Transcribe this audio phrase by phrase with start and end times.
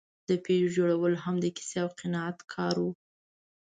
[0.29, 2.85] د پيژو جوړول هم د کیسې او قناعت کار و.